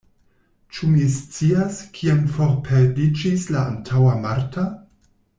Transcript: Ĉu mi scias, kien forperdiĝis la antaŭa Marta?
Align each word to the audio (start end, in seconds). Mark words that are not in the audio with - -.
Ĉu 0.75 0.87
mi 0.93 1.03
scias, 1.15 1.77
kien 1.97 2.23
forperdiĝis 2.37 3.45
la 3.57 3.61
antaŭa 3.73 4.15
Marta? 4.25 4.65